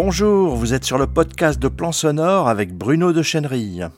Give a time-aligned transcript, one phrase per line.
[0.00, 3.88] Bonjour, vous êtes sur le podcast de Plan Sonore avec Bruno de Chenerille.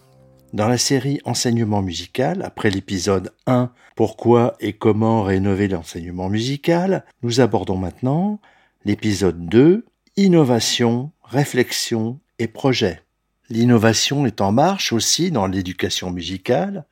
[0.55, 7.43] Dans la série Enseignement musical, après l'épisode 1 Pourquoi et comment rénover l'enseignement musical, nous
[7.43, 8.41] abordons maintenant
[8.87, 9.85] l'épisode 2
[10.17, 13.03] Innovation, réflexion et projet.
[13.51, 16.87] L'innovation est en marche aussi dans l'éducation musicale.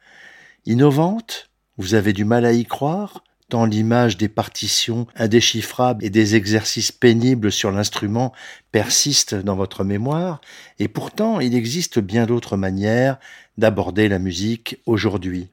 [0.67, 1.49] Innovante,
[1.79, 6.93] vous avez du mal à y croire tant l'image des partitions indéchiffrables et des exercices
[6.93, 8.33] pénibles sur l'instrument
[8.73, 10.41] persiste dans votre mémoire,
[10.79, 13.19] et pourtant il existe bien d'autres manières
[13.57, 15.49] d'aborder la musique aujourd'hui.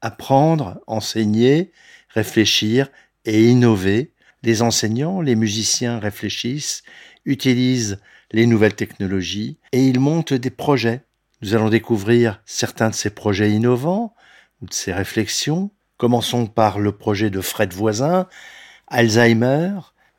[0.00, 1.72] Apprendre, enseigner,
[2.08, 2.88] réfléchir
[3.24, 6.82] et innover, les enseignants, les musiciens réfléchissent,
[7.26, 7.98] utilisent
[8.32, 11.02] les nouvelles technologies et ils montent des projets.
[11.42, 14.14] Nous allons découvrir certains de ces projets innovants
[14.62, 18.26] de ces réflexions Commençons par le projet de Fred Voisin,
[18.88, 19.72] Alzheimer,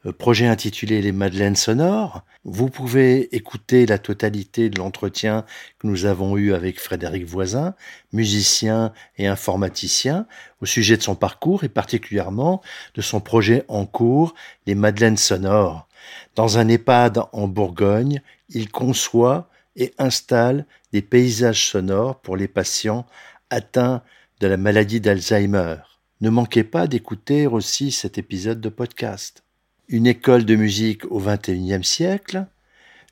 [0.05, 2.23] euh, projet intitulé Les Madeleines sonores.
[2.43, 5.43] Vous pouvez écouter la totalité de l'entretien
[5.79, 7.73] que nous avons eu avec Frédéric Voisin,
[8.13, 10.27] musicien et informaticien,
[10.61, 12.61] au sujet de son parcours et particulièrement
[12.93, 14.35] de son projet en cours,
[14.67, 15.87] Les Madeleines sonores.
[16.35, 23.07] Dans un EHPAD en Bourgogne, il conçoit et installe des paysages sonores pour les patients
[23.49, 24.03] atteints
[24.41, 25.75] de la maladie d'Alzheimer.
[26.19, 29.43] Ne manquez pas d'écouter aussi cet épisode de podcast.
[29.87, 32.47] Une école de musique au XXIe siècle,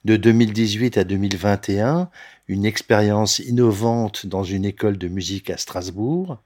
[0.05, 2.09] de 2018 à 2021,
[2.47, 6.41] une expérience innovante dans une école de musique à Strasbourg,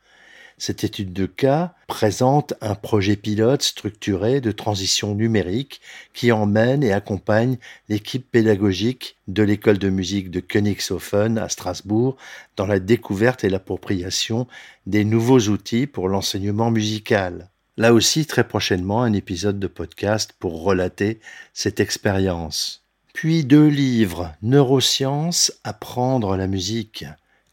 [0.58, 5.82] cette étude de cas présente un projet pilote structuré de transition numérique
[6.14, 7.58] qui emmène et accompagne
[7.90, 12.18] l'équipe pédagogique de l'école de musique de Königshofen à Strasbourg
[12.56, 14.48] dans la découverte et l'appropriation
[14.86, 17.50] des nouveaux outils pour l'enseignement musical.
[17.78, 21.20] Là aussi, très prochainement, un épisode de podcast pour relater
[21.54, 22.84] cette expérience.
[23.14, 27.06] Puis deux livres, Neurosciences, Apprendre la musique.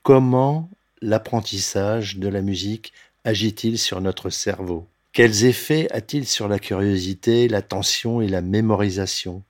[0.03, 0.69] Comment
[1.03, 2.93] l'apprentissage de la musique
[3.25, 4.87] agit-il sur notre cerveau?
[5.13, 9.43] Quels effets a-t-il sur la curiosité, l'attention et la mémorisation?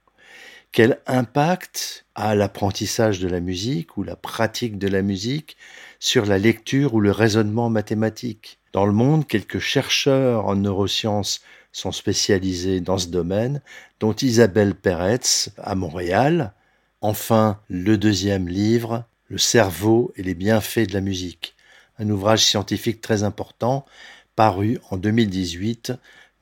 [0.73, 5.57] Quel impact a l'apprentissage de la musique ou la pratique de la musique
[5.99, 8.59] sur la lecture ou le raisonnement mathématique?
[8.73, 11.41] Dans le monde, quelques chercheurs en neurosciences
[11.73, 13.63] sont spécialisés dans ce domaine,
[13.99, 16.53] dont Isabelle Peretz à Montréal.
[17.01, 21.55] Enfin, le deuxième livre, le cerveau et les bienfaits de la musique.
[21.99, 23.87] Un ouvrage scientifique très important,
[24.35, 25.93] paru en 2018,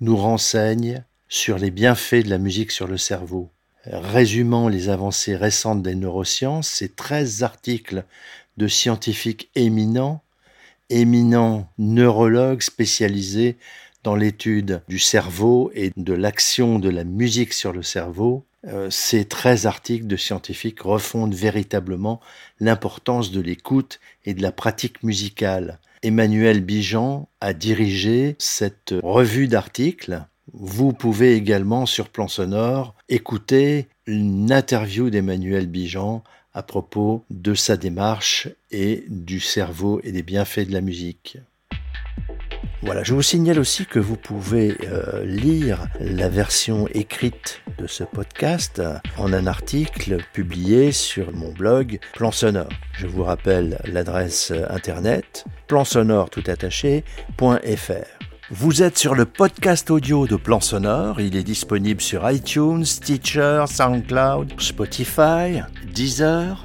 [0.00, 3.50] nous renseigne sur les bienfaits de la musique sur le cerveau.
[3.84, 8.04] Résumant les avancées récentes des neurosciences, ces 13 articles
[8.56, 10.22] de scientifiques éminents,
[10.88, 13.59] éminents neurologues spécialisés
[14.03, 19.25] dans l'étude du cerveau et de l'action de la musique sur le cerveau, euh, ces
[19.25, 22.21] 13 articles de scientifiques refondent véritablement
[22.59, 25.79] l'importance de l'écoute et de la pratique musicale.
[26.03, 30.25] Emmanuel Bijan a dirigé cette revue d'articles.
[30.53, 37.77] Vous pouvez également sur Plan Sonore écouter une interview d'Emmanuel Bijan à propos de sa
[37.77, 41.39] démarche et du cerveau et des bienfaits de la musique.
[42.83, 48.05] Voilà, je vous signale aussi que vous pouvez euh, lire la version écrite de ce
[48.05, 48.81] podcast
[49.16, 52.69] en un article publié sur mon blog Plan Sonore.
[52.93, 56.44] Je vous rappelle l'adresse internet plansonore tout
[58.50, 61.21] Vous êtes sur le podcast audio de Plan Sonore.
[61.21, 65.60] Il est disponible sur iTunes, Stitcher, SoundCloud, Spotify,
[65.93, 66.65] Deezer,